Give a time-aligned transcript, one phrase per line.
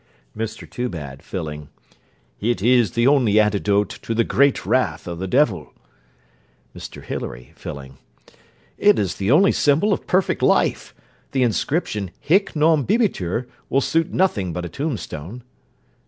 [0.35, 1.69] MR TOOBAD (filling)
[2.39, 5.73] It is the only antidote to the great wrath of the devil.
[6.75, 7.99] MR HILARY (filling)
[8.79, 10.95] It is the only symbol of perfect life.
[11.33, 15.43] The inscription 'HIC NON BIBITUR' will suit nothing but a tombstone.